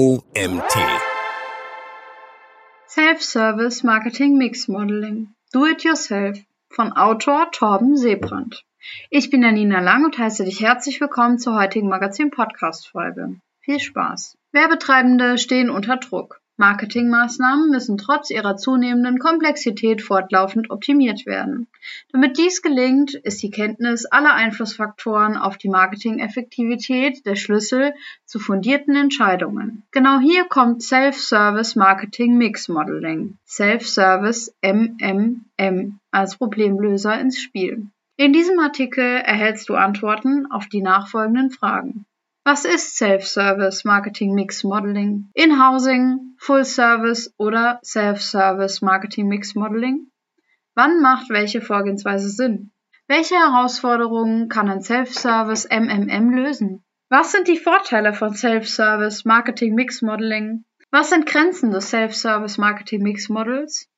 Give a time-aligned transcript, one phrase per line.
[0.00, 0.74] OMT.
[2.88, 5.34] Self-Service Marketing Mix Modeling.
[5.52, 6.38] Do it yourself
[6.70, 8.64] von Autor Torben Seebrand.
[9.10, 13.42] Ich bin Janina Lang und heiße dich herzlich willkommen zur heutigen Magazin-Podcast-Folge.
[13.60, 14.38] Viel Spaß.
[14.52, 16.40] Werbetreibende stehen unter Druck.
[16.60, 21.66] Marketingmaßnahmen müssen trotz ihrer zunehmenden Komplexität fortlaufend optimiert werden.
[22.12, 27.94] Damit dies gelingt, ist die Kenntnis aller Einflussfaktoren auf die Marketingeffektivität der Schlüssel
[28.24, 29.82] zu fundierten Entscheidungen.
[29.90, 37.86] Genau hier kommt Self-Service Marketing Mix Modeling, Self-Service MMM als Problemlöser ins Spiel.
[38.16, 42.04] In diesem Artikel erhältst du Antworten auf die nachfolgenden Fragen.
[42.44, 45.30] Was ist Self-Service Marketing Mix Modeling?
[45.34, 50.10] In-Housing, Full Service oder Self-Service Marketing Mix Modeling?
[50.74, 52.72] Wann macht welche Vorgehensweise Sinn?
[53.06, 56.82] Welche Herausforderungen kann ein Self-Service MMM lösen?
[57.10, 60.64] Was sind die Vorteile von Self-Service Marketing Mix Modeling?
[60.90, 63.90] Was sind Grenzen des Self-Service Marketing Mix Models?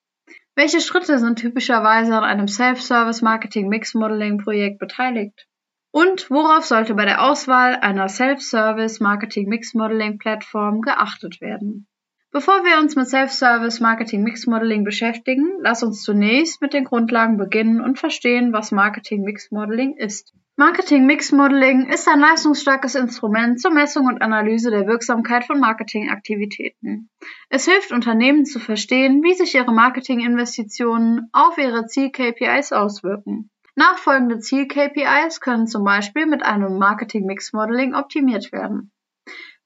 [0.57, 5.47] Welche Schritte sind typischerweise an einem Self-Service Marketing Mix Modeling Projekt beteiligt?
[5.93, 11.87] Und worauf sollte bei der Auswahl einer Self-Service Marketing Mix Modeling Plattform geachtet werden?
[12.35, 17.37] Bevor wir uns mit Self-Service Marketing Mix Modeling beschäftigen, lass uns zunächst mit den Grundlagen
[17.37, 20.33] beginnen und verstehen, was Marketing Mix Modeling ist.
[20.57, 27.11] Marketing Mix Modeling ist ein leistungsstarkes Instrument zur Messung und Analyse der Wirksamkeit von Marketingaktivitäten.
[27.51, 33.51] Es hilft Unternehmen zu verstehen, wie sich ihre Marketinginvestitionen auf ihre Ziel-KPIs auswirken.
[33.75, 38.91] Nachfolgende Ziel-KPIs können zum Beispiel mit einem Marketing-Mix-Modeling optimiert werden.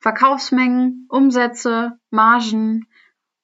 [0.06, 2.86] Verkaufsmengen, Umsätze, Margen,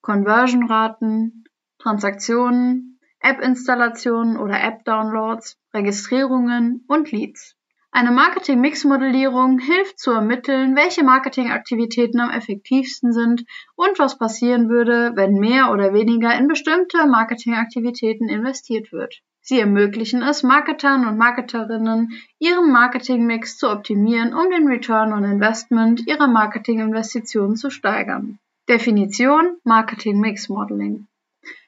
[0.01, 1.43] Conversion-Raten,
[1.77, 7.57] Transaktionen, App-Installationen oder App-Downloads, Registrierungen und Leads.
[7.91, 13.43] Eine Marketing-Mix-Modellierung hilft zu ermitteln, welche Marketingaktivitäten am effektivsten sind
[13.75, 19.21] und was passieren würde, wenn mehr oder weniger in bestimmte Marketingaktivitäten investiert wird.
[19.45, 26.07] Sie ermöglichen es Marketern und Marketerinnen, ihren Marketingmix zu optimieren, um den Return on Investment
[26.07, 28.39] ihrer Marketinginvestitionen zu steigern.
[28.69, 31.07] Definition Marketing Mix Modeling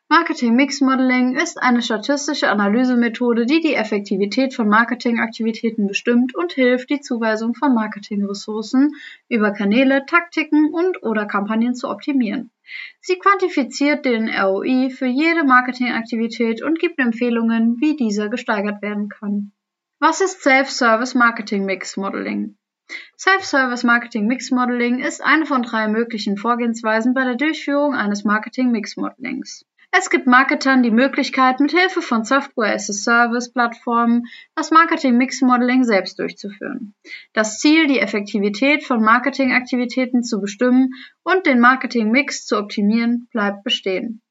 [0.07, 6.91] Marketing Mix Modeling ist eine statistische Analysemethode, die die Effektivität von Marketingaktivitäten bestimmt und hilft,
[6.91, 8.93] die Zuweisung von Marketingressourcen
[9.29, 12.51] über Kanäle, Taktiken und/oder Kampagnen zu optimieren.
[13.01, 19.53] Sie quantifiziert den ROI für jede Marketingaktivität und gibt Empfehlungen, wie dieser gesteigert werden kann.
[19.99, 22.57] Was ist Self-Service Marketing Mix Modeling?
[23.17, 28.69] Self-Service Marketing Mix Modeling ist eine von drei möglichen Vorgehensweisen bei der Durchführung eines Marketing
[28.69, 29.65] Mix Modelings.
[29.97, 36.93] Es gibt Marketern die Möglichkeit, mit Hilfe von Software-as-a-Service-Plattformen das Marketing-Mix-Modeling selbst durchzuführen.
[37.31, 40.89] Das Ziel, die Effektivität von Marketingaktivitäten zu bestimmen
[41.23, 44.21] und den Marketing-Mix zu optimieren, bleibt bestehen.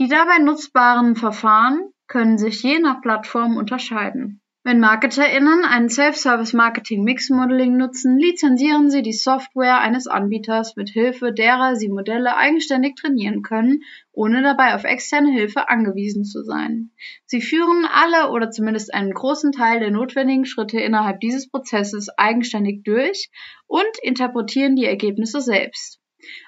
[0.00, 4.40] Die dabei nutzbaren Verfahren können sich je nach Plattform unterscheiden.
[4.68, 11.88] Wenn MarketerInnen einen Self-Service-Marketing-Mix-Modeling nutzen, lizenzieren sie die Software eines Anbieters, mit Hilfe derer sie
[11.88, 13.80] Modelle eigenständig trainieren können,
[14.12, 16.90] ohne dabei auf externe Hilfe angewiesen zu sein.
[17.24, 22.82] Sie führen alle oder zumindest einen großen Teil der notwendigen Schritte innerhalb dieses Prozesses eigenständig
[22.84, 23.30] durch
[23.68, 25.98] und interpretieren die Ergebnisse selbst.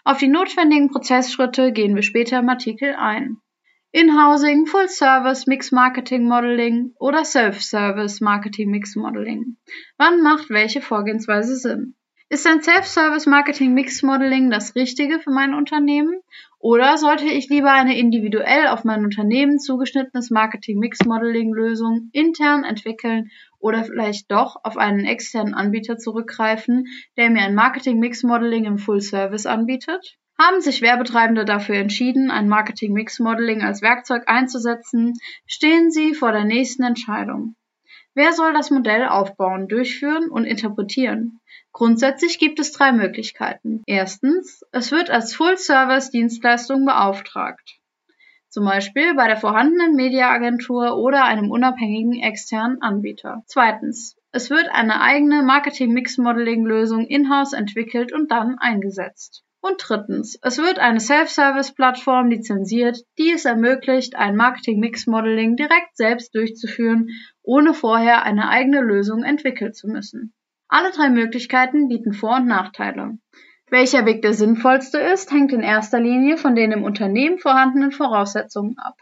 [0.05, 3.39] Auf die notwendigen Prozessschritte gehen wir später im Artikel ein.
[3.93, 9.57] In-Housing, Full-Service, Mix-Marketing-Modeling oder Self-Service Marketing-Mix-Modeling.
[9.99, 11.97] Wann macht welche Vorgehensweise Sinn?
[12.29, 16.21] Ist ein Self-Service-Marketing-Mix-Modeling das Richtige für mein Unternehmen?
[16.61, 24.31] Oder sollte ich lieber eine individuell auf mein Unternehmen zugeschnittenes Marketing-Mix-Modeling-Lösung intern entwickeln oder vielleicht
[24.31, 26.87] doch auf einen externen Anbieter zurückgreifen,
[27.17, 30.17] der mir ein Marketing-Mix-Modeling im Full-Service anbietet?
[30.41, 35.13] Haben sich Werbetreibende dafür entschieden, ein Marketing-Mix-Modeling als Werkzeug einzusetzen,
[35.45, 37.57] stehen sie vor der nächsten Entscheidung.
[38.15, 41.41] Wer soll das Modell aufbauen, durchführen und interpretieren?
[41.73, 43.83] Grundsätzlich gibt es drei Möglichkeiten.
[43.85, 47.79] Erstens, es wird als Full-Service-Dienstleistung beauftragt.
[48.49, 53.43] Zum Beispiel bei der vorhandenen Mediaagentur oder einem unabhängigen externen Anbieter.
[53.45, 59.45] Zweitens, es wird eine eigene Marketing-Mix-Modeling-Lösung in-house entwickelt und dann eingesetzt.
[59.63, 67.09] Und drittens, es wird eine Self-Service-Plattform lizenziert, die es ermöglicht, ein Marketing-Mix-Modeling direkt selbst durchzuführen,
[67.43, 70.33] ohne vorher eine eigene Lösung entwickeln zu müssen.
[70.69, 73.19] Alle drei Möglichkeiten bieten Vor- und Nachteile.
[73.69, 78.77] Welcher Weg der sinnvollste ist, hängt in erster Linie von den im Unternehmen vorhandenen Voraussetzungen
[78.79, 78.97] ab.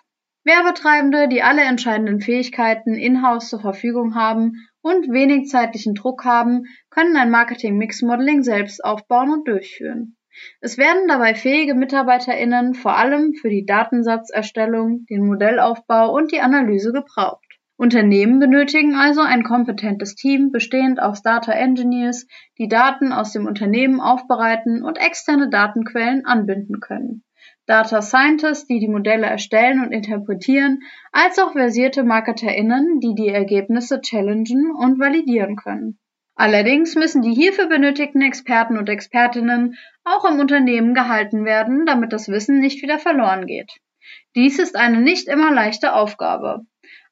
[0.45, 7.17] Werbetreibende, die alle entscheidenden Fähigkeiten in-house zur Verfügung haben und wenig zeitlichen Druck haben, können
[7.17, 10.18] ein Marketing-Mix-Modeling selbst aufbauen und durchführen.
[10.61, 16.93] Es werden dabei fähige MitarbeiterInnen vor allem für die Datensatzerstellung, den Modellaufbau und die Analyse
[16.93, 17.45] gebraucht.
[17.77, 22.27] Unternehmen benötigen also ein kompetentes Team bestehend aus Data Engineers,
[22.59, 27.23] die Daten aus dem Unternehmen aufbereiten und externe Datenquellen anbinden können.
[27.67, 30.81] Data Scientists, die die Modelle erstellen und interpretieren,
[31.13, 35.99] als auch versierte MarketerInnen, die die Ergebnisse challengen und validieren können.
[36.41, 42.29] Allerdings müssen die hierfür benötigten Experten und Expertinnen auch im Unternehmen gehalten werden, damit das
[42.29, 43.73] Wissen nicht wieder verloren geht.
[44.37, 46.61] Dies ist eine nicht immer leichte Aufgabe.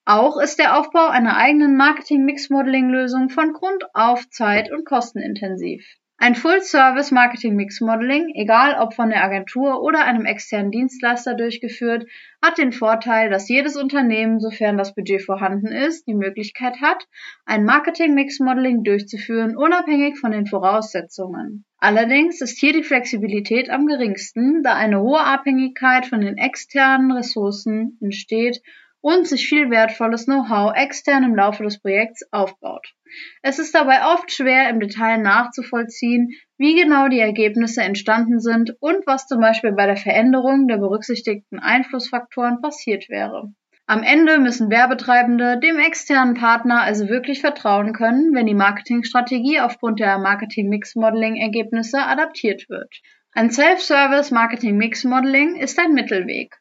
[0.04, 5.84] Auch ist der Aufbau einer eigenen Marketing-Mix-Modeling-Lösung von Grund auf zeit- und kostenintensiv.
[6.18, 12.06] Ein Full-Service-Marketing-Mix-Modeling, egal ob von der Agentur oder einem externen Dienstleister durchgeführt,
[12.40, 17.06] hat den Vorteil, dass jedes Unternehmen, sofern das Budget vorhanden ist, die Möglichkeit hat,
[17.44, 21.66] ein Marketing-Mix-Modeling durchzuführen, unabhängig von den Voraussetzungen.
[21.78, 27.98] Allerdings ist hier die Flexibilität am geringsten, da eine hohe Abhängigkeit von den externen Ressourcen
[28.00, 28.62] entsteht
[29.06, 32.92] und sich viel wertvolles Know-how extern im Laufe des Projekts aufbaut.
[33.40, 39.06] Es ist dabei oft schwer im Detail nachzuvollziehen, wie genau die Ergebnisse entstanden sind und
[39.06, 43.52] was zum Beispiel bei der Veränderung der berücksichtigten Einflussfaktoren passiert wäre.
[43.86, 50.00] Am Ende müssen Werbetreibende dem externen Partner also wirklich vertrauen können, wenn die Marketingstrategie aufgrund
[50.00, 52.92] der Marketing-Mix-Modeling-Ergebnisse adaptiert wird.
[53.30, 56.56] Ein Self-Service Marketing-Mix-Modeling ist ein Mittelweg.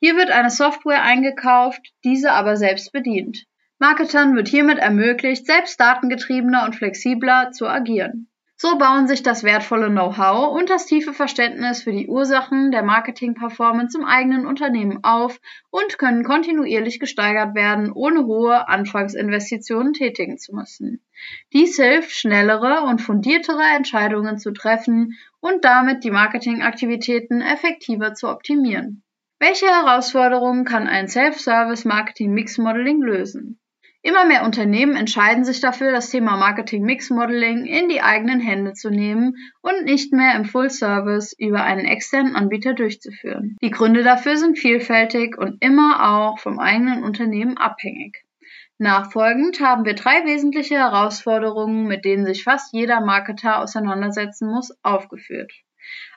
[0.00, 3.44] Hier wird eine Software eingekauft, diese aber selbst bedient.
[3.80, 8.28] Marketern wird hiermit ermöglicht, selbst datengetriebener und flexibler zu agieren.
[8.60, 13.96] So bauen sich das wertvolle Know-how und das tiefe Verständnis für die Ursachen der Marketing-Performance
[13.96, 15.38] im eigenen Unternehmen auf
[15.70, 21.04] und können kontinuierlich gesteigert werden, ohne hohe Anfangsinvestitionen tätigen zu müssen.
[21.52, 29.04] Dies hilft, schnellere und fundiertere Entscheidungen zu treffen und damit die Marketingaktivitäten effektiver zu optimieren.
[29.40, 33.60] Welche Herausforderungen kann ein Self-Service-Marketing-Mix-Modeling lösen?
[34.02, 39.36] Immer mehr Unternehmen entscheiden sich dafür, das Thema Marketing-Mix-Modeling in die eigenen Hände zu nehmen
[39.60, 43.56] und nicht mehr im Full-Service über einen externen Anbieter durchzuführen.
[43.62, 48.24] Die Gründe dafür sind vielfältig und immer auch vom eigenen Unternehmen abhängig.
[48.78, 55.52] Nachfolgend haben wir drei wesentliche Herausforderungen, mit denen sich fast jeder Marketer auseinandersetzen muss, aufgeführt.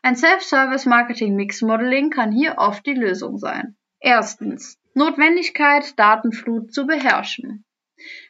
[0.01, 3.77] Ein Self-Service Marketing Mix Modeling kann hier oft die Lösung sein.
[3.99, 4.79] Erstens.
[4.93, 7.63] Notwendigkeit, Datenflut zu beherrschen.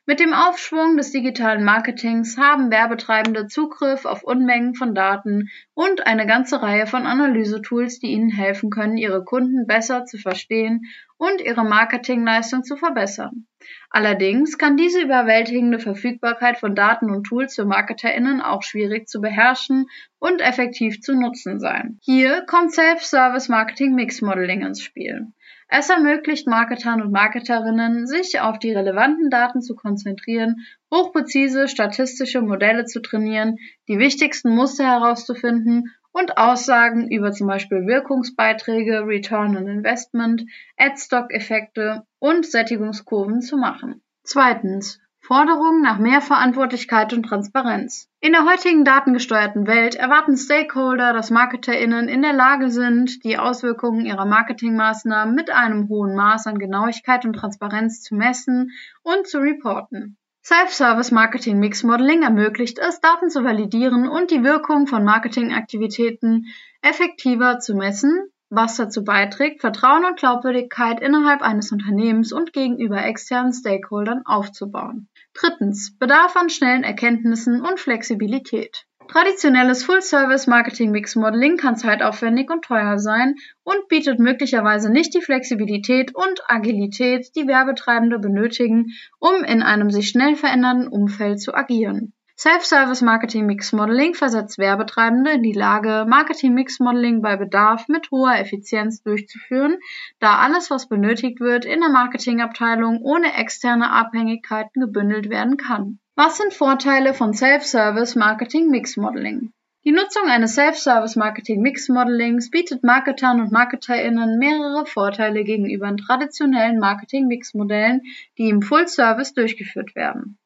[0.06, 6.25] Mit dem Aufschwung des digitalen Marketings haben Werbetreibende Zugriff auf Unmengen von Daten und eine
[6.25, 10.85] ganze Reihe von Analysetools, die ihnen helfen können, ihre Kunden besser zu verstehen
[11.18, 13.45] und ihre Marketingleistung zu verbessern.
[13.91, 19.85] Allerdings kann diese überwältigende Verfügbarkeit von Daten und Tools für MarketerInnen auch schwierig zu beherrschen
[20.17, 22.00] und effektiv zu nutzen sein.
[22.01, 25.27] Hier kommt Self-Service Marketing Mix Modeling ins Spiel.
[25.73, 32.83] Es ermöglicht Marketern und Marketerinnen, sich auf die relevanten Daten zu konzentrieren, hochpräzise statistische Modelle
[32.83, 33.56] zu trainieren,
[33.88, 40.44] die wichtigsten Muster herauszufinden und Aussagen über zum Beispiel Wirkungsbeiträge, Return on Investment,
[40.75, 44.01] Ad-Stock-Effekte und Sättigungskurven zu machen.
[44.24, 45.00] Zweitens.
[45.31, 48.09] Forderungen nach mehr Verantwortlichkeit und Transparenz.
[48.19, 54.05] In der heutigen datengesteuerten Welt erwarten Stakeholder, dass MarketerInnen in der Lage sind, die Auswirkungen
[54.05, 58.71] ihrer Marketingmaßnahmen mit einem hohen Maß an Genauigkeit und Transparenz zu messen
[59.03, 60.17] und zu reporten.
[60.43, 66.47] Self-Service Marketing Mix Modeling ermöglicht es, Daten zu validieren und die Wirkung von Marketingaktivitäten
[66.81, 73.53] effektiver zu messen was dazu beiträgt, Vertrauen und Glaubwürdigkeit innerhalb eines Unternehmens und gegenüber externen
[73.53, 75.07] Stakeholdern aufzubauen.
[75.33, 75.97] Drittens.
[75.97, 78.85] Bedarf an schnellen Erkenntnissen und Flexibilität.
[79.07, 87.35] Traditionelles Full-Service-Marketing-Mix-Modeling kann zeitaufwendig und teuer sein und bietet möglicherweise nicht die Flexibilität und Agilität,
[87.35, 92.13] die Werbetreibende benötigen, um in einem sich schnell verändernden Umfeld zu agieren.
[92.43, 98.10] Self-Service Marketing Mix Modeling versetzt Werbetreibende in die Lage, Marketing Mix Modeling bei Bedarf mit
[98.10, 99.77] hoher Effizienz durchzuführen,
[100.19, 106.00] da alles, was benötigt wird, in der Marketingabteilung ohne externe Abhängigkeiten gebündelt werden kann.
[106.15, 109.51] Was sind Vorteile von Self-Service Marketing Mix Modeling?
[109.86, 116.79] Die Nutzung eines Self-Service Marketing Mix Modelings bietet Marketern und MarketerInnen mehrere Vorteile gegenüber traditionellen
[116.79, 118.01] Marketing Mix Modellen,
[118.39, 120.39] die im Full Service durchgeführt werden.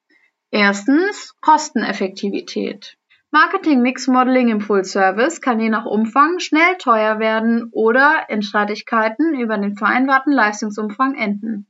[0.57, 2.95] Erstens Kosteneffektivität.
[3.31, 9.75] Marketing-Mix-Modeling im Full-Service kann je nach Umfang schnell teuer werden oder in Streitigkeiten über den
[9.75, 11.67] vereinbarten Leistungsumfang enden.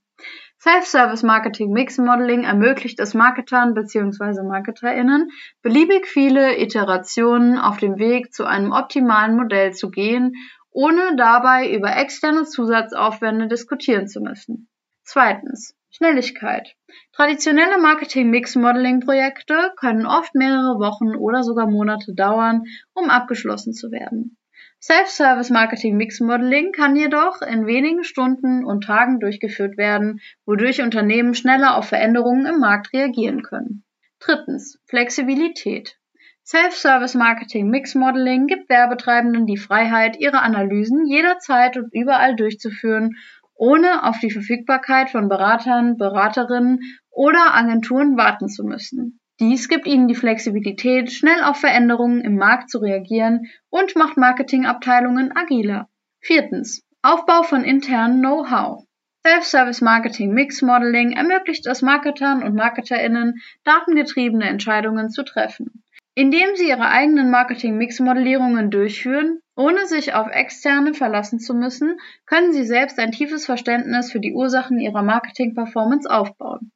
[0.60, 4.44] Self-Service Marketing Mix Modeling ermöglicht es Marketern bzw.
[4.44, 5.32] MarketerInnen,
[5.63, 10.34] beliebig viele Iterationen auf dem Weg zu einem optimalen Modell zu gehen,
[10.70, 14.70] ohne dabei über externe Zusatzaufwände diskutieren zu müssen.
[15.04, 15.75] Zweitens.
[15.96, 16.75] Schnelligkeit.
[17.14, 24.38] Traditionelle Marketing-Mix-Modeling-Projekte können oft mehrere Wochen oder sogar Monate dauern, um abgeschlossen zu werden.
[24.82, 31.34] Self-Service Marketing Mix Modeling kann jedoch in wenigen Stunden und Tagen durchgeführt werden, wodurch Unternehmen
[31.34, 33.86] schneller auf Veränderungen im Markt reagieren können.
[34.20, 34.82] Drittens.
[34.88, 35.96] Flexibilität.
[36.46, 43.16] Self-Service Marketing Mix Modeling gibt Werbetreibenden die Freiheit, ihre Analysen jederzeit und überall durchzuführen
[43.55, 49.19] ohne auf die Verfügbarkeit von Beratern, Beraterinnen oder Agenturen warten zu müssen.
[49.39, 55.35] Dies gibt ihnen die Flexibilität, schnell auf Veränderungen im Markt zu reagieren und macht Marketingabteilungen
[55.35, 55.89] agiler.
[56.21, 56.83] Viertens.
[57.01, 58.85] Aufbau von internen Know-how.
[59.27, 65.83] Self-Service Marketing Mix Modeling ermöglicht es Marketern und Marketerinnen, datengetriebene Entscheidungen zu treffen.
[66.13, 72.65] Indem sie ihre eigenen Marketing-Mix-Modellierungen durchführen, ohne sich auf Externe verlassen zu müssen, können sie
[72.65, 76.71] selbst ein tiefes Verständnis für die Ursachen ihrer Marketing-Performance aufbauen.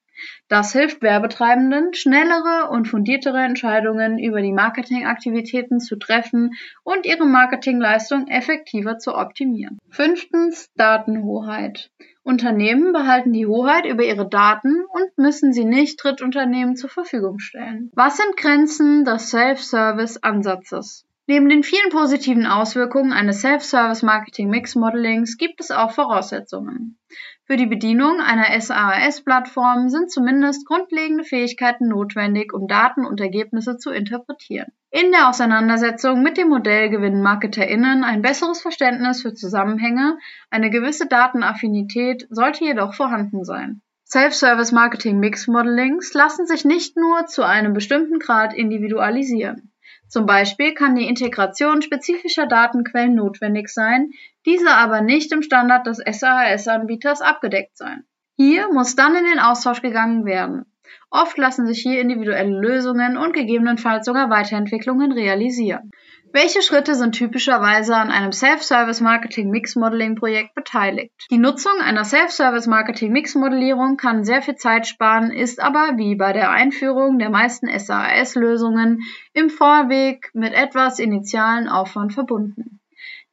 [0.48, 6.52] Das hilft Werbetreibenden, schnellere und fundiertere Entscheidungen über die Marketingaktivitäten zu treffen
[6.84, 9.78] und ihre Marketingleistung effektiver zu optimieren.
[9.90, 11.90] Fünftens Datenhoheit.
[12.24, 17.90] Unternehmen behalten die Hoheit über ihre Daten und müssen sie nicht Drittunternehmen zur Verfügung stellen.
[17.96, 21.06] Was sind Grenzen des Self-Service-Ansatzes?
[21.30, 26.98] Neben den vielen positiven Auswirkungen eines Self-Service-Marketing-Mix-Modelings gibt es auch Voraussetzungen.
[27.46, 33.92] Für die Bedienung einer SaaS-Plattform sind zumindest grundlegende Fähigkeiten notwendig, um Daten und Ergebnisse zu
[33.92, 34.72] interpretieren.
[34.90, 40.18] In der Auseinandersetzung mit dem Modell gewinnen MarketerInnen ein besseres Verständnis für Zusammenhänge,
[40.50, 43.84] eine gewisse Datenaffinität sollte jedoch vorhanden sein.
[44.08, 49.72] Self-Service Marketing Mix Modelings lassen sich nicht nur zu einem bestimmten Grad individualisieren.
[50.10, 54.10] Zum Beispiel kann die Integration spezifischer Datenquellen notwendig sein,
[54.46, 58.04] diese aber nicht im Standard des SaaS-Anbieters abgedeckt sein.
[58.36, 60.66] Hier muss dann in den Austausch gegangen werden.
[61.12, 65.92] Oft lassen sich hier individuelle Lösungen und gegebenenfalls sogar Weiterentwicklungen realisieren.
[66.32, 71.12] Welche Schritte sind typischerweise an einem Self-Service Marketing Mix Modeling Projekt beteiligt?
[71.32, 76.16] Die Nutzung einer Self-Service Marketing Mix Modellierung kann sehr viel Zeit sparen, ist aber wie
[76.16, 79.00] bei der Einführung der meisten SaaS-Lösungen
[79.34, 82.80] im Vorweg mit etwas initialen Aufwand verbunden.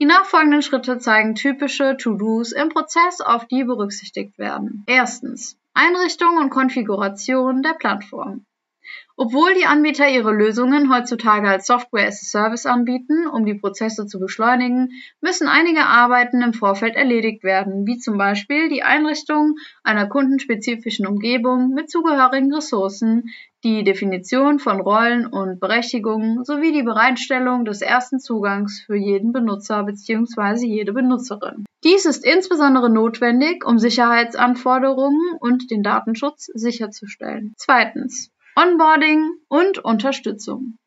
[0.00, 4.84] Die nachfolgenden Schritte zeigen typische To-Dos im Prozess, auf die berücksichtigt werden.
[4.86, 5.58] Erstens.
[5.74, 8.46] Einrichtung und Konfiguration der Plattform.
[9.18, 14.06] Obwohl die Anbieter ihre Lösungen heutzutage als Software as a Service anbieten, um die Prozesse
[14.06, 14.90] zu beschleunigen,
[15.22, 21.70] müssen einige Arbeiten im Vorfeld erledigt werden, wie zum Beispiel die Einrichtung einer kundenspezifischen Umgebung
[21.70, 23.30] mit zugehörigen Ressourcen,
[23.64, 29.82] die Definition von Rollen und Berechtigungen sowie die Bereitstellung des ersten Zugangs für jeden Benutzer
[29.84, 30.66] bzw.
[30.66, 31.64] jede Benutzerin.
[31.84, 37.54] Dies ist insbesondere notwendig, um Sicherheitsanforderungen und den Datenschutz sicherzustellen.
[37.56, 38.30] Zweitens.
[38.58, 40.78] Onboarding und Unterstützung.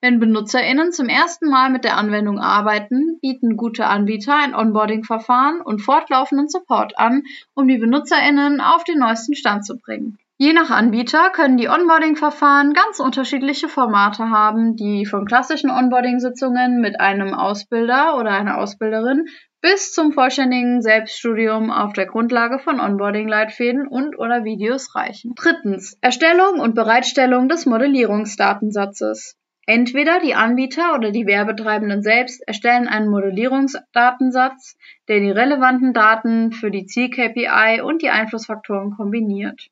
[0.00, 5.78] Wenn BenutzerInnen zum ersten Mal mit der Anwendung arbeiten, bieten gute Anbieter ein Onboarding-Verfahren und
[5.78, 7.22] fortlaufenden Support an,
[7.54, 10.18] um die BenutzerInnen auf den neuesten Stand zu bringen.
[10.36, 16.98] Je nach Anbieter können die Onboarding-Verfahren ganz unterschiedliche Formate haben, die von klassischen Onboarding-Sitzungen mit
[16.98, 19.26] einem Ausbilder oder einer Ausbilderin
[19.62, 25.34] bis zum vollständigen Selbststudium auf der Grundlage von Onboarding-Leitfäden und oder Videos reichen.
[25.36, 25.96] Drittens.
[26.00, 29.38] Erstellung und Bereitstellung des Modellierungsdatensatzes.
[29.64, 34.76] Entweder die Anbieter oder die Werbetreibenden selbst erstellen einen Modellierungsdatensatz,
[35.06, 39.68] der die relevanten Daten für die Ziel-KPI und die Einflussfaktoren kombiniert.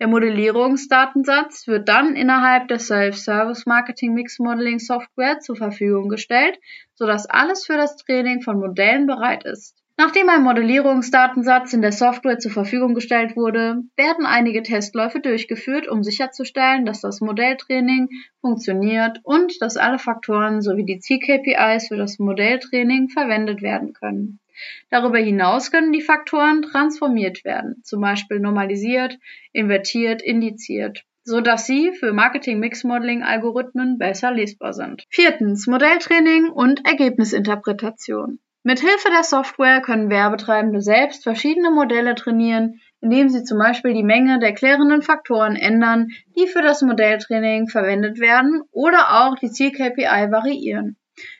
[0.00, 6.58] Der Modellierungsdatensatz wird dann innerhalb der Self-Service Marketing Mix Modeling Software zur Verfügung gestellt,
[6.94, 9.82] sodass alles für das Training von Modellen bereit ist.
[9.98, 16.02] Nachdem ein Modellierungsdatensatz in der Software zur Verfügung gestellt wurde, werden einige Testläufe durchgeführt, um
[16.02, 18.08] sicherzustellen, dass das Modelltraining
[18.40, 24.40] funktioniert und dass alle Faktoren sowie die Ziel-KPIs für das Modelltraining verwendet werden können.
[24.90, 29.18] Darüber hinaus können die Faktoren transformiert werden, zum Beispiel normalisiert,
[29.52, 35.04] invertiert, indiziert so dass sie für Marketing-Mix-Modeling-Algorithmen besser lesbar sind.
[35.08, 38.40] Viertens, Modelltraining und Ergebnisinterpretation.
[38.64, 44.04] Mit Hilfe der Software können Werbetreibende selbst verschiedene Modelle trainieren, indem sie zum Beispiel die
[44.04, 50.30] Menge der klärenden Faktoren ändern, die für das Modelltraining verwendet werden oder auch die Ziel-KPI
[50.30, 50.96] variieren.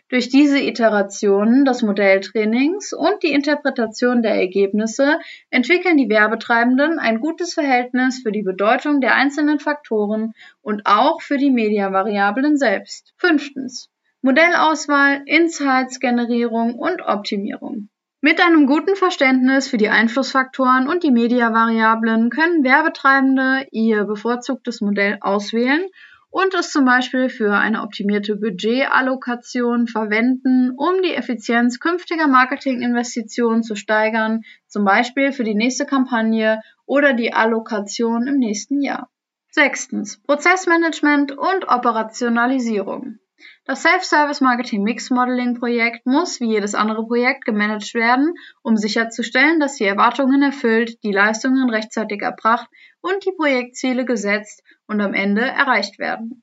[0.08, 7.54] Durch diese Iterationen des Modelltrainings und die Interpretation der Ergebnisse entwickeln die Werbetreibenden ein gutes
[7.54, 13.14] Verhältnis für die Bedeutung der einzelnen Faktoren und auch für die Mediavariablen selbst.
[13.16, 13.88] Fünftens.
[14.20, 17.88] Modellauswahl, Insights-Generierung und Optimierung.
[18.20, 25.18] Mit einem guten Verständnis für die Einflussfaktoren und die Mediavariablen können Werbetreibende ihr bevorzugtes Modell
[25.22, 25.88] auswählen
[26.32, 33.76] und es zum Beispiel für eine optimierte Budgetallokation verwenden, um die Effizienz künftiger Marketinginvestitionen zu
[33.76, 39.10] steigern, zum Beispiel für die nächste Kampagne oder die Allokation im nächsten Jahr.
[39.50, 40.22] Sechstens.
[40.22, 43.18] Prozessmanagement und Operationalisierung.
[43.64, 49.60] Das Self-Service Marketing Mix Modeling Projekt muss wie jedes andere Projekt gemanagt werden, um sicherzustellen,
[49.60, 52.68] dass die Erwartungen erfüllt, die Leistungen rechtzeitig erbracht
[53.00, 56.42] und die Projektziele gesetzt und am Ende erreicht werden.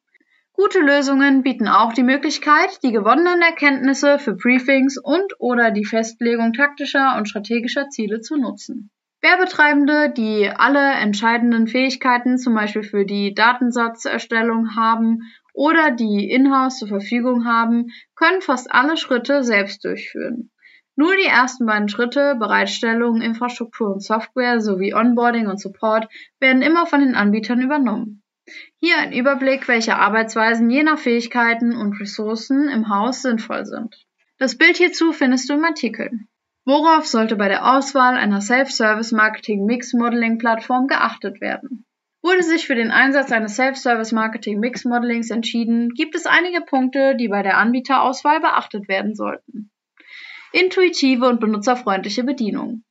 [0.53, 6.53] Gute Lösungen bieten auch die Möglichkeit, die gewonnenen Erkenntnisse für Briefings und oder die Festlegung
[6.53, 8.91] taktischer und strategischer Ziele zu nutzen.
[9.21, 15.23] Werbetreibende, die alle entscheidenden Fähigkeiten zum Beispiel für die Datensatzerstellung haben
[15.59, 20.51] oder die Inhouse zur Verfügung haben, können fast alle Schritte selbst durchführen.
[20.95, 26.07] Nur die ersten beiden Schritte, Bereitstellung, Infrastruktur und Software sowie Onboarding und Support,
[26.39, 28.23] werden immer von den Anbietern übernommen.
[28.79, 33.97] Hier ein Überblick, welche Arbeitsweisen je nach Fähigkeiten und Ressourcen im Haus sinnvoll sind.
[34.37, 36.09] Das Bild hierzu findest du im Artikel.
[36.63, 41.85] Worauf sollte bei der Auswahl einer Self-Service Marketing Mix Modeling Plattform geachtet werden?
[42.21, 47.15] Wurde sich für den Einsatz eines Self-Service Marketing Mix Modelings entschieden, gibt es einige Punkte,
[47.15, 49.71] die bei der Anbieterauswahl beachtet werden sollten.
[50.51, 52.83] Intuitive und benutzerfreundliche Bedienung.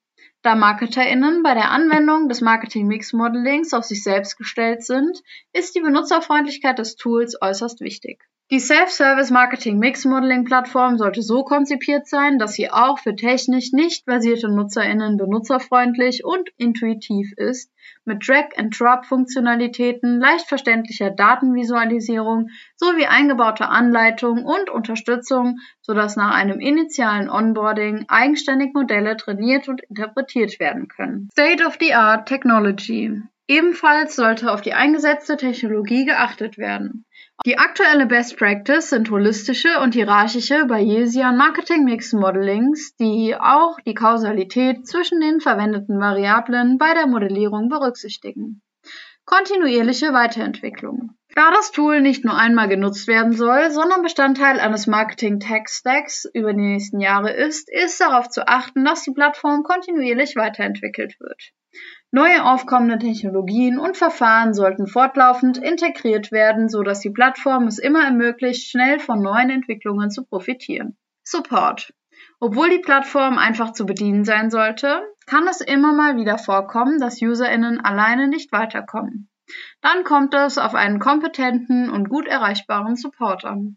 [0.42, 5.20] Da MarketerInnen bei der Anwendung des Marketing-Mix-Modellings auf sich selbst gestellt sind,
[5.52, 8.24] ist die Benutzerfreundlichkeit des Tools äußerst wichtig.
[8.50, 13.72] Die Self-Service Marketing Mix Modeling Plattform sollte so konzipiert sein, dass sie auch für technisch
[13.72, 17.70] nicht versierte NutzerInnen benutzerfreundlich und intuitiv ist,
[18.06, 28.06] mit Drag-and-Drop-Funktionalitäten, leicht verständlicher Datenvisualisierung sowie eingebauter Anleitung und Unterstützung, sodass nach einem initialen Onboarding
[28.08, 31.28] eigenständig Modelle trainiert und interpretiert werden können.
[31.32, 33.20] State-of-the-Art Technology
[33.50, 37.06] Ebenfalls sollte auf die eingesetzte Technologie geachtet werden.
[37.46, 43.94] Die aktuelle Best Practice sind holistische und hierarchische Bayesian Marketing Mix Modelings, die auch die
[43.94, 48.60] Kausalität zwischen den verwendeten Variablen bei der Modellierung berücksichtigen.
[49.24, 51.17] Kontinuierliche Weiterentwicklung.
[51.38, 56.28] Da das Tool nicht nur einmal genutzt werden soll, sondern Bestandteil eines Marketing Tech Stacks
[56.34, 61.52] über die nächsten Jahre ist, ist darauf zu achten, dass die Plattform kontinuierlich weiterentwickelt wird.
[62.10, 68.02] Neue aufkommende Technologien und Verfahren sollten fortlaufend integriert werden, so dass die Plattform es immer
[68.02, 70.96] ermöglicht, schnell von neuen Entwicklungen zu profitieren.
[71.22, 71.94] Support.
[72.40, 77.22] Obwohl die Plattform einfach zu bedienen sein sollte, kann es immer mal wieder vorkommen, dass
[77.22, 79.30] UserInnen alleine nicht weiterkommen.
[79.80, 83.76] Dann kommt es auf einen kompetenten und gut erreichbaren Support an.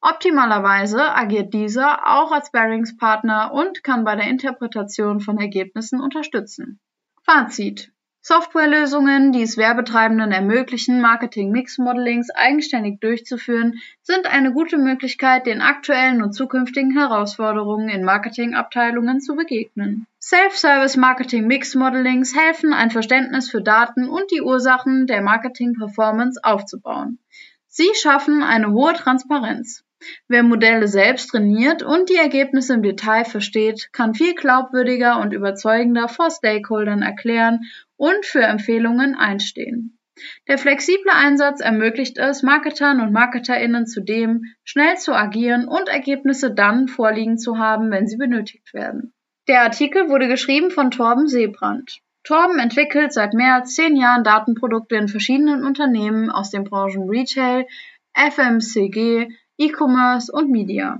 [0.00, 6.80] Optimalerweise agiert dieser auch als Sparringspartner und kann bei der Interpretation von Ergebnissen unterstützen.
[7.22, 7.92] Fazit:
[8.24, 16.32] Softwarelösungen, die es Werbetreibenden ermöglichen, Marketing-Mix-Modelings eigenständig durchzuführen, sind eine gute Möglichkeit, den aktuellen und
[16.32, 20.06] zukünftigen Herausforderungen in Marketingabteilungen zu begegnen.
[20.20, 27.18] Self-Service Marketing-Mix-Modelings helfen, ein Verständnis für Daten und die Ursachen der Marketing-Performance aufzubauen.
[27.66, 29.82] Sie schaffen eine hohe Transparenz.
[30.28, 36.08] Wer Modelle selbst trainiert und die Ergebnisse im Detail versteht, kann viel glaubwürdiger und überzeugender
[36.08, 37.60] vor Stakeholdern erklären
[37.96, 39.98] und für Empfehlungen einstehen.
[40.46, 46.86] Der flexible Einsatz ermöglicht es Marketern und Marketerinnen zudem, schnell zu agieren und Ergebnisse dann
[46.86, 49.14] vorliegen zu haben, wenn sie benötigt werden.
[49.48, 51.98] Der Artikel wurde geschrieben von Torben Seebrand.
[52.24, 57.66] Torben entwickelt seit mehr als zehn Jahren Datenprodukte in verschiedenen Unternehmen aus den Branchen Retail,
[58.14, 60.98] FMCG, E-Commerce und Media.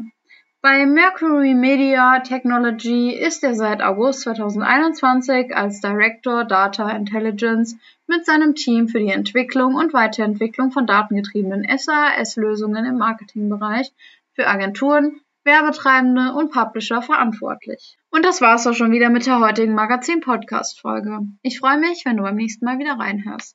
[0.60, 8.54] Bei Mercury Media Technology ist er seit August 2021 als Director Data Intelligence mit seinem
[8.54, 13.92] Team für die Entwicklung und Weiterentwicklung von datengetriebenen SAS-Lösungen im Marketingbereich
[14.34, 17.98] für Agenturen, Werbetreibende und Publisher verantwortlich.
[18.10, 21.22] Und das war's auch schon wieder mit der heutigen Magazin-Podcast-Folge.
[21.42, 23.50] Ich freue mich, wenn du beim nächsten Mal wieder reinhörst.